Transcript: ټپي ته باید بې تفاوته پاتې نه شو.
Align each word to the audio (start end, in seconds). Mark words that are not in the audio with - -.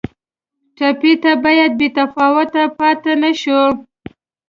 ټپي 0.75 1.13
ته 1.23 1.31
باید 1.43 1.71
بې 1.79 1.87
تفاوته 1.97 2.63
پاتې 2.77 3.13
نه 3.21 3.31
شو. 3.41 3.63